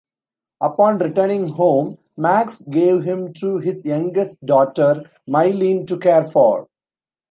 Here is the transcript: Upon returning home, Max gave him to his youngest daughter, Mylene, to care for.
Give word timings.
Upon 0.61 0.97
returning 0.97 1.49
home, 1.49 1.99
Max 2.17 2.63
gave 2.71 3.03
him 3.03 3.33
to 3.33 3.59
his 3.59 3.85
youngest 3.85 4.43
daughter, 4.43 5.03
Mylene, 5.29 5.85
to 5.85 5.99
care 5.99 6.23
for. 6.23 6.67